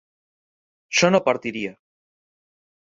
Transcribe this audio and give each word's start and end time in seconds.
yo 0.89 1.11
no 1.11 1.23
partiría 1.23 1.79